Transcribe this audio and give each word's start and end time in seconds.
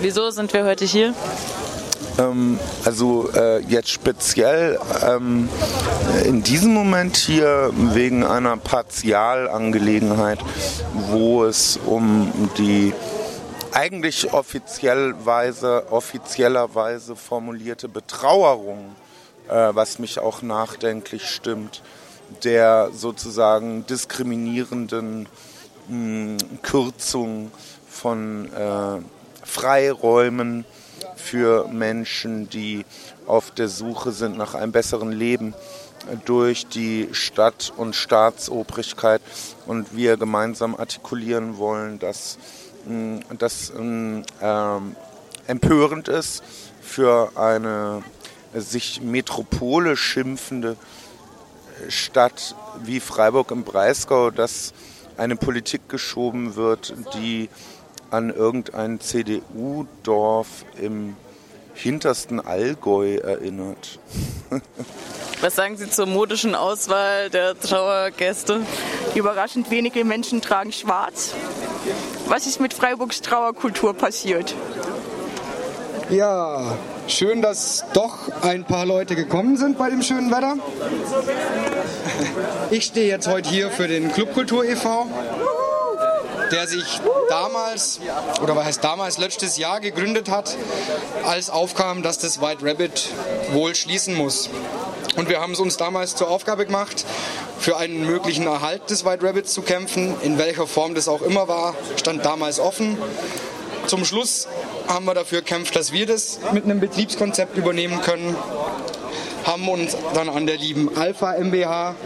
Wieso 0.00 0.30
sind 0.30 0.52
wir 0.52 0.64
heute 0.64 0.84
hier? 0.84 1.12
Ähm, 2.18 2.58
also 2.84 3.30
äh, 3.34 3.60
jetzt 3.62 3.90
speziell 3.90 4.78
ähm, 5.02 5.48
in 6.24 6.44
diesem 6.44 6.72
Moment 6.72 7.16
hier 7.16 7.70
wegen 7.74 8.24
einer 8.24 8.56
Partialangelegenheit, 8.56 10.38
wo 11.10 11.44
es 11.44 11.80
um 11.84 12.32
die 12.58 12.92
eigentlich 13.72 14.32
offiziellweise, 14.32 15.90
offiziellerweise 15.90 17.16
formulierte 17.16 17.88
Betrauerung, 17.88 18.94
äh, 19.48 19.70
was 19.72 19.98
mich 19.98 20.20
auch 20.20 20.42
nachdenklich 20.42 21.28
stimmt, 21.28 21.82
der 22.44 22.90
sozusagen 22.92 23.84
diskriminierenden 23.86 25.28
mh, 25.88 26.36
Kürzung 26.62 27.50
von 27.88 28.48
äh, 28.52 29.00
Freiräumen 29.48 30.64
für 31.16 31.68
Menschen, 31.68 32.50
die 32.50 32.84
auf 33.26 33.50
der 33.50 33.68
Suche 33.68 34.12
sind 34.12 34.36
nach 34.36 34.54
einem 34.54 34.72
besseren 34.72 35.10
Leben 35.10 35.54
durch 36.26 36.66
die 36.66 37.08
Stadt- 37.12 37.72
und 37.76 37.96
Staatsobrigkeit. 37.96 39.22
Und 39.66 39.96
wir 39.96 40.16
gemeinsam 40.16 40.76
artikulieren 40.76 41.56
wollen, 41.58 41.98
dass 41.98 42.38
das 43.38 43.70
äh, 43.70 44.80
empörend 45.46 46.08
ist 46.08 46.42
für 46.80 47.32
eine 47.36 48.02
sich 48.54 49.00
Metropole 49.02 49.96
schimpfende 49.96 50.76
Stadt 51.88 52.54
wie 52.82 53.00
Freiburg 53.00 53.50
im 53.50 53.64
Breisgau, 53.64 54.30
dass 54.30 54.72
eine 55.16 55.36
Politik 55.36 55.88
geschoben 55.88 56.54
wird, 56.54 56.94
die 57.14 57.48
an 58.10 58.30
irgendein 58.30 59.00
CDU-Dorf 59.00 60.64
im 60.80 61.16
hintersten 61.74 62.40
Allgäu 62.40 63.16
erinnert. 63.16 63.98
Was 65.40 65.54
sagen 65.54 65.76
Sie 65.76 65.88
zur 65.88 66.06
modischen 66.06 66.56
Auswahl 66.56 67.30
der 67.30 67.58
Trauergäste? 67.58 68.60
Überraschend 69.14 69.70
wenige 69.70 70.04
Menschen 70.04 70.42
tragen 70.42 70.72
schwarz. 70.72 71.34
Was 72.26 72.46
ist 72.46 72.60
mit 72.60 72.74
Freiburgs 72.74 73.20
Trauerkultur 73.20 73.94
passiert? 73.94 74.54
Ja, 76.10 76.76
schön, 77.06 77.42
dass 77.42 77.84
doch 77.92 78.42
ein 78.42 78.64
paar 78.64 78.86
Leute 78.86 79.14
gekommen 79.14 79.56
sind 79.56 79.78
bei 79.78 79.90
dem 79.90 80.02
schönen 80.02 80.30
Wetter. 80.32 80.56
Ich 82.70 82.86
stehe 82.86 83.06
jetzt 83.06 83.28
heute 83.28 83.48
hier 83.48 83.70
für 83.70 83.86
den 83.86 84.10
Clubkultur 84.12 84.64
e.V 84.64 85.06
der 86.50 86.66
sich 86.66 87.00
damals, 87.28 88.00
oder 88.42 88.56
was 88.56 88.66
heißt 88.66 88.84
damals, 88.84 89.18
letztes 89.18 89.56
Jahr 89.56 89.80
gegründet 89.80 90.30
hat, 90.30 90.56
als 91.24 91.50
aufkam, 91.50 92.02
dass 92.02 92.18
das 92.18 92.40
White 92.40 92.64
Rabbit 92.64 93.08
wohl 93.52 93.74
schließen 93.74 94.14
muss. 94.14 94.50
Und 95.16 95.28
wir 95.28 95.40
haben 95.40 95.52
es 95.52 95.60
uns 95.60 95.76
damals 95.76 96.14
zur 96.14 96.28
Aufgabe 96.28 96.64
gemacht, 96.64 97.04
für 97.58 97.76
einen 97.76 98.06
möglichen 98.06 98.46
Erhalt 98.46 98.88
des 98.88 99.04
White 99.04 99.26
Rabbits 99.26 99.52
zu 99.52 99.62
kämpfen. 99.62 100.14
In 100.22 100.38
welcher 100.38 100.66
Form 100.66 100.94
das 100.94 101.08
auch 101.08 101.22
immer 101.22 101.48
war, 101.48 101.74
stand 101.96 102.24
damals 102.24 102.60
offen. 102.60 102.96
Zum 103.86 104.04
Schluss 104.04 104.46
haben 104.86 105.06
wir 105.06 105.14
dafür 105.14 105.40
gekämpft, 105.40 105.74
dass 105.74 105.92
wir 105.92 106.06
das 106.06 106.40
mit 106.52 106.64
einem 106.64 106.78
Betriebskonzept 106.78 107.56
übernehmen 107.56 108.00
können. 108.02 108.36
Haben 109.58 109.68
uns 109.70 109.96
dann 110.14 110.28
an 110.28 110.46
der 110.46 110.56
lieben 110.56 110.96
Alpha 110.96 111.32
MBH 111.32 111.96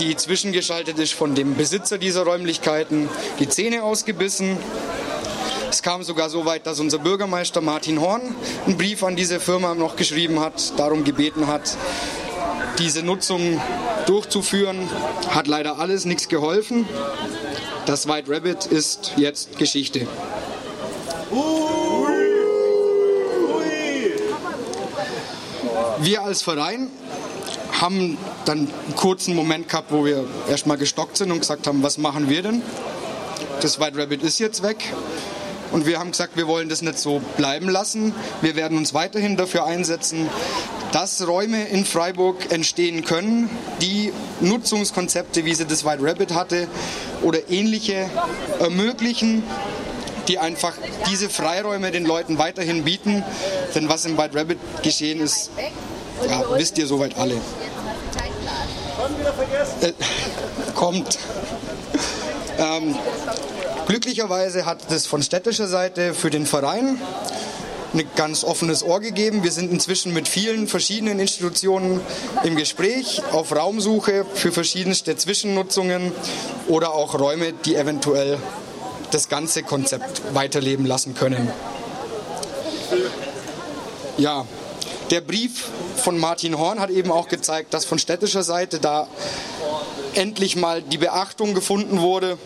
die 0.00 0.16
zwischengeschaltet 0.16 0.98
ist 0.98 1.12
von 1.12 1.36
dem 1.36 1.54
Besitzer 1.54 1.96
dieser 1.96 2.24
Räumlichkeiten, 2.24 3.08
die 3.38 3.48
Zähne 3.48 3.84
ausgebissen. 3.84 4.56
Es 5.70 5.82
kam 5.82 6.02
sogar 6.02 6.28
so 6.28 6.46
weit, 6.46 6.66
dass 6.66 6.80
unser 6.80 6.98
Bürgermeister 6.98 7.60
Martin 7.60 8.00
Horn 8.00 8.34
einen 8.66 8.76
Brief 8.78 9.04
an 9.04 9.14
diese 9.14 9.38
Firma 9.38 9.74
noch 9.74 9.94
geschrieben 9.94 10.40
hat, 10.40 10.72
darum 10.76 11.04
gebeten 11.04 11.46
hat, 11.46 11.76
diese 12.78 13.04
Nutzung 13.04 13.60
durchzuführen. 14.06 14.88
Hat 15.28 15.46
leider 15.46 15.78
alles 15.78 16.04
nichts 16.04 16.28
geholfen. 16.28 16.88
Das 17.86 18.08
White 18.08 18.28
Rabbit 18.28 18.66
ist 18.66 19.12
jetzt 19.16 19.56
Geschichte. 19.56 20.08
Wir 26.02 26.22
als 26.22 26.42
Verein 26.42 26.88
haben 27.80 28.16
dann 28.44 28.58
einen 28.58 28.96
kurzen 28.96 29.34
Moment 29.34 29.68
gehabt, 29.68 29.92
wo 29.92 30.04
wir 30.04 30.24
erstmal 30.48 30.78
gestockt 30.78 31.16
sind 31.16 31.30
und 31.30 31.40
gesagt 31.40 31.66
haben, 31.66 31.82
was 31.82 31.98
machen 31.98 32.28
wir 32.28 32.42
denn? 32.42 32.62
Das 33.60 33.78
White 33.80 33.98
Rabbit 33.98 34.22
ist 34.22 34.38
jetzt 34.38 34.62
weg. 34.62 34.78
Und 35.72 35.86
wir 35.86 35.98
haben 35.98 36.10
gesagt, 36.10 36.36
wir 36.36 36.48
wollen 36.48 36.68
das 36.68 36.82
nicht 36.82 36.98
so 36.98 37.20
bleiben 37.36 37.68
lassen. 37.68 38.14
Wir 38.40 38.56
werden 38.56 38.76
uns 38.76 38.92
weiterhin 38.92 39.36
dafür 39.36 39.66
einsetzen, 39.66 40.28
dass 40.92 41.26
Räume 41.26 41.68
in 41.68 41.84
Freiburg 41.84 42.50
entstehen 42.50 43.04
können, 43.04 43.48
die 43.80 44.12
Nutzungskonzepte, 44.40 45.44
wie 45.44 45.54
sie 45.54 45.66
das 45.66 45.84
White 45.84 46.02
Rabbit 46.02 46.34
hatte, 46.34 46.66
oder 47.22 47.50
ähnliche 47.50 48.10
ermöglichen, 48.58 49.44
die 50.26 50.38
einfach 50.38 50.72
diese 51.10 51.28
Freiräume 51.28 51.90
den 51.92 52.04
Leuten 52.04 52.38
weiterhin 52.38 52.84
bieten. 52.84 53.22
Denn 53.74 53.88
was 53.88 54.04
im 54.06 54.18
White 54.18 54.38
Rabbit 54.38 54.58
geschehen 54.82 55.20
ist, 55.20 55.50
ja, 56.28 56.42
wisst 56.54 56.78
ihr 56.78 56.86
soweit 56.86 57.16
alle. 57.16 57.34
Äh, 59.80 59.92
kommt. 60.74 61.18
Ähm, 62.58 62.94
glücklicherweise 63.86 64.66
hat 64.66 64.90
es 64.90 65.06
von 65.06 65.22
städtischer 65.22 65.66
Seite 65.66 66.14
für 66.14 66.30
den 66.30 66.46
Verein 66.46 67.00
ein 67.92 68.04
ganz 68.16 68.44
offenes 68.44 68.82
Ohr 68.82 69.00
gegeben. 69.00 69.42
Wir 69.42 69.50
sind 69.50 69.72
inzwischen 69.72 70.12
mit 70.12 70.28
vielen 70.28 70.68
verschiedenen 70.68 71.18
Institutionen 71.18 72.00
im 72.44 72.56
Gespräch, 72.56 73.22
auf 73.32 73.54
Raumsuche 73.54 74.24
für 74.34 74.52
verschiedenste 74.52 75.16
Zwischennutzungen 75.16 76.12
oder 76.68 76.94
auch 76.94 77.18
Räume, 77.18 77.52
die 77.64 77.74
eventuell 77.74 78.38
das 79.10 79.28
ganze 79.28 79.62
Konzept 79.62 80.22
weiterleben 80.34 80.86
lassen 80.86 81.14
können. 81.14 81.50
Ja, 84.18 84.44
der 85.10 85.20
Brief 85.20 85.68
von 86.00 86.18
Martin 86.18 86.58
Horn 86.58 86.80
hat 86.80 86.90
eben 86.90 87.12
auch 87.12 87.28
gezeigt, 87.28 87.74
dass 87.74 87.84
von 87.84 87.98
städtischer 87.98 88.42
Seite 88.42 88.80
da 88.80 89.06
endlich 90.14 90.56
mal 90.56 90.82
die 90.82 90.98
Beachtung 90.98 91.54
gefunden 91.54 92.00
wurde, 92.00 92.38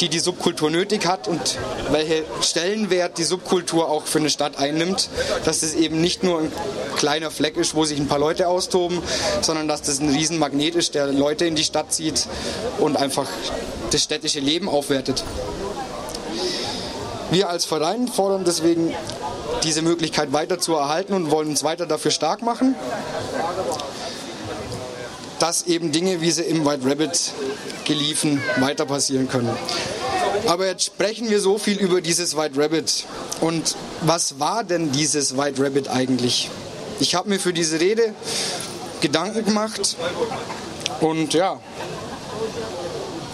die 0.00 0.08
die 0.08 0.18
Subkultur 0.18 0.70
nötig 0.70 1.06
hat 1.06 1.28
und 1.28 1.58
welche 1.90 2.24
Stellenwert 2.40 3.18
die 3.18 3.24
Subkultur 3.24 3.88
auch 3.88 4.06
für 4.06 4.18
eine 4.18 4.30
Stadt 4.30 4.58
einnimmt. 4.58 5.08
Dass 5.44 5.62
es 5.62 5.74
eben 5.74 6.00
nicht 6.00 6.24
nur 6.24 6.40
ein 6.40 6.52
kleiner 6.96 7.30
Fleck 7.30 7.56
ist, 7.56 7.74
wo 7.74 7.84
sich 7.84 7.98
ein 7.98 8.08
paar 8.08 8.18
Leute 8.18 8.48
austoben, 8.48 9.00
sondern 9.40 9.68
dass 9.68 9.82
das 9.82 10.00
ein 10.00 10.08
Riesenmagnet 10.08 10.74
ist, 10.74 10.94
der 10.94 11.06
Leute 11.06 11.46
in 11.46 11.54
die 11.54 11.64
Stadt 11.64 11.92
zieht 11.92 12.26
und 12.78 12.96
einfach 12.96 13.28
das 13.90 14.02
städtische 14.02 14.40
Leben 14.40 14.68
aufwertet. 14.68 15.22
Wir 17.30 17.48
als 17.48 17.64
Verein 17.64 18.08
fordern 18.08 18.44
deswegen 18.44 18.94
diese 19.64 19.82
Möglichkeit 19.82 20.32
weiter 20.32 20.58
zu 20.58 20.74
erhalten 20.74 21.12
und 21.12 21.30
wollen 21.30 21.48
uns 21.48 21.62
weiter 21.62 21.86
dafür 21.86 22.10
stark 22.10 22.42
machen, 22.42 22.74
dass 25.38 25.62
eben 25.62 25.92
Dinge, 25.92 26.20
wie 26.20 26.30
sie 26.30 26.42
im 26.42 26.64
White 26.64 26.88
Rabbit 26.88 27.32
geliefen, 27.84 28.40
weiter 28.58 28.86
passieren 28.86 29.28
können. 29.28 29.50
Aber 30.46 30.66
jetzt 30.66 30.84
sprechen 30.84 31.30
wir 31.30 31.40
so 31.40 31.58
viel 31.58 31.78
über 31.78 32.00
dieses 32.00 32.36
White 32.36 32.60
Rabbit. 32.60 33.06
Und 33.40 33.76
was 34.02 34.38
war 34.38 34.64
denn 34.64 34.92
dieses 34.92 35.36
White 35.36 35.62
Rabbit 35.62 35.88
eigentlich? 35.88 36.50
Ich 37.00 37.14
habe 37.14 37.28
mir 37.28 37.38
für 37.38 37.52
diese 37.52 37.80
Rede 37.80 38.14
Gedanken 39.00 39.44
gemacht 39.44 39.96
und 41.00 41.34
ja, 41.34 41.58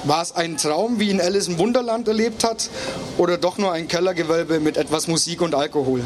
war 0.08 0.22
es 0.22 0.34
ein 0.34 0.56
Traum, 0.56 0.98
wie 0.98 1.10
ihn 1.10 1.20
Alice 1.20 1.48
im 1.48 1.58
Wunderland 1.58 2.08
erlebt 2.08 2.42
hat, 2.42 2.70
oder 3.18 3.36
doch 3.36 3.58
nur 3.58 3.72
ein 3.72 3.88
Kellergewölbe 3.88 4.58
mit 4.58 4.76
etwas 4.76 5.06
Musik 5.06 5.42
und 5.42 5.54
Alkohol? 5.54 6.02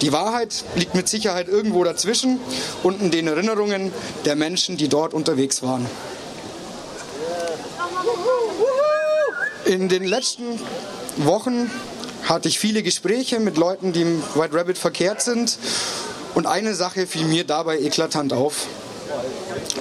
Die 0.00 0.12
Wahrheit 0.12 0.64
liegt 0.76 0.94
mit 0.94 1.08
Sicherheit 1.08 1.46
irgendwo 1.46 1.84
dazwischen 1.84 2.40
und 2.82 3.02
in 3.02 3.10
den 3.10 3.26
Erinnerungen 3.26 3.92
der 4.24 4.34
Menschen, 4.34 4.78
die 4.78 4.88
dort 4.88 5.12
unterwegs 5.12 5.62
waren. 5.62 5.86
In 9.66 9.90
den 9.90 10.04
letzten 10.04 10.58
Wochen 11.18 11.70
hatte 12.24 12.48
ich 12.48 12.58
viele 12.58 12.82
Gespräche 12.82 13.40
mit 13.40 13.58
Leuten, 13.58 13.92
die 13.92 14.02
im 14.02 14.22
White 14.34 14.56
Rabbit 14.56 14.78
verkehrt 14.78 15.20
sind. 15.20 15.58
Und 16.34 16.46
eine 16.46 16.74
Sache 16.74 17.06
fiel 17.06 17.26
mir 17.26 17.44
dabei 17.44 17.78
eklatant 17.80 18.32
auf. 18.32 18.66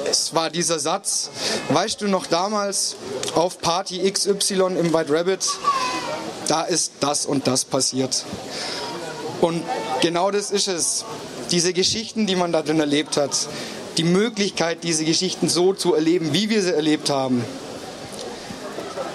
Es 0.10 0.34
war 0.34 0.50
dieser 0.50 0.80
Satz, 0.80 1.30
weißt 1.70 2.02
du 2.02 2.08
noch 2.08 2.26
damals 2.26 2.96
auf 3.36 3.60
Party 3.60 4.10
XY 4.12 4.78
im 4.80 4.94
White 4.94 5.14
Rabbit, 5.14 5.48
da 6.48 6.64
ist 6.64 6.94
das 7.00 7.26
und 7.26 7.48
das 7.48 7.66
passiert. 7.66 8.26
Und 9.42 9.64
genau 10.02 10.32
das 10.32 10.52
ist 10.52 10.68
es. 10.68 11.06
Diese 11.52 11.74
Geschichten, 11.74 12.28
die 12.28 12.36
man 12.36 12.52
da 12.52 12.62
drin 12.62 12.80
erlebt 12.80 13.18
hat, 13.18 13.48
die 13.98 14.04
Möglichkeit, 14.04 14.84
diese 14.84 15.06
Geschichten 15.06 15.50
so 15.50 15.74
zu 15.74 15.94
erleben, 15.94 16.34
wie 16.34 16.50
wir 16.50 16.62
sie 16.62 16.74
erlebt 16.74 17.10
haben. 17.10 17.44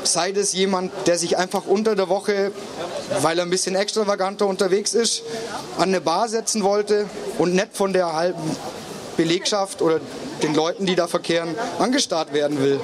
Sei 0.03 0.31
es 0.31 0.53
jemand, 0.53 0.93
der 1.07 1.19
sich 1.19 1.39
einfach 1.39 1.67
unter 1.67 1.95
der 1.97 2.09
Woche 2.09 2.53
weil 3.21 3.39
er 3.39 3.45
ein 3.45 3.51
bisschen 3.51 3.75
extravaganter 3.75 4.47
unterwegs 4.47 4.95
ist, 4.95 5.23
an 5.77 5.85
eine 5.85 6.01
Bar 6.01 6.29
setzen 6.29 6.63
wollte 6.63 7.07
und 7.39 7.55
nicht 7.55 7.77
von 7.77 7.93
der 7.93 8.13
halben 8.13 8.57
Belegschaft 9.17 9.83
oder 9.83 10.01
den 10.43 10.55
Leuten, 10.55 10.87
die 10.87 10.95
da 10.95 11.07
verkehren, 11.07 11.55
angestarrt 11.79 12.33
werden 12.33 12.61
will. 12.61 12.81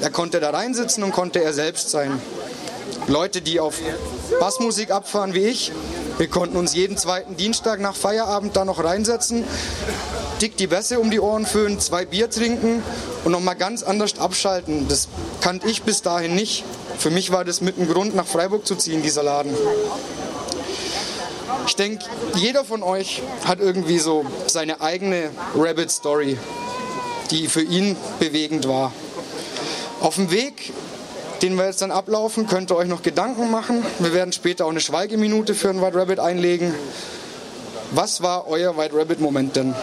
Er 0.00 0.10
konnte 0.10 0.40
da 0.40 0.50
reinsitzen 0.50 1.02
und 1.04 1.12
konnte 1.12 1.42
er 1.42 1.52
selbst 1.52 1.90
sein. 1.90 2.20
Leute, 3.06 3.40
die 3.40 3.60
auf 3.60 3.78
Bassmusik 4.40 4.90
abfahren 4.90 5.34
wie 5.34 5.46
ich, 5.46 5.72
wir 6.18 6.28
konnten 6.28 6.56
uns 6.56 6.74
jeden 6.74 6.96
zweiten 6.96 7.36
Dienstag 7.36 7.80
nach 7.80 7.96
Feierabend 7.96 8.56
da 8.56 8.64
noch 8.64 8.82
reinsetzen, 8.82 9.44
dick 10.40 10.56
die 10.56 10.66
Bässe 10.66 11.00
um 11.00 11.10
die 11.10 11.20
Ohren 11.20 11.46
föhnen, 11.46 11.80
zwei 11.80 12.04
Bier 12.04 12.30
trinken 12.30 12.82
und 13.24 13.32
nochmal 13.32 13.56
ganz 13.56 13.82
anders 13.82 14.18
abschalten. 14.18 14.86
Das 14.88 15.08
kannte 15.40 15.68
ich 15.68 15.82
bis 15.82 16.02
dahin 16.02 16.34
nicht. 16.34 16.64
Für 16.98 17.10
mich 17.10 17.32
war 17.32 17.44
das 17.44 17.60
mit 17.60 17.78
ein 17.78 17.88
Grund, 17.88 18.14
nach 18.14 18.26
Freiburg 18.26 18.66
zu 18.66 18.76
ziehen, 18.76 19.02
dieser 19.02 19.22
Laden. 19.22 19.52
Ich 21.66 21.76
denke, 21.76 22.04
jeder 22.34 22.64
von 22.64 22.82
euch 22.82 23.22
hat 23.44 23.60
irgendwie 23.60 23.98
so 23.98 24.24
seine 24.46 24.80
eigene 24.80 25.30
Rabbit-Story, 25.56 26.38
die 27.30 27.48
für 27.48 27.62
ihn 27.62 27.96
bewegend 28.18 28.68
war. 28.68 28.92
Auf 30.00 30.16
dem 30.16 30.30
Weg, 30.30 30.72
den 31.40 31.56
wir 31.56 31.66
jetzt 31.66 31.82
dann 31.82 31.90
ablaufen, 31.90 32.46
könnt 32.46 32.70
ihr 32.70 32.76
euch 32.76 32.88
noch 32.88 33.02
Gedanken 33.02 33.50
machen. 33.50 33.84
Wir 34.00 34.12
werden 34.12 34.32
später 34.32 34.66
auch 34.66 34.70
eine 34.70 34.80
Schweigeminute 34.80 35.54
für 35.54 35.70
einen 35.70 35.80
White 35.80 35.96
Rabbit 35.96 36.18
einlegen. 36.18 36.74
Was 37.92 38.22
war 38.22 38.48
euer 38.48 38.76
White 38.76 38.96
Rabbit-Moment 38.96 39.56
denn? 39.56 39.74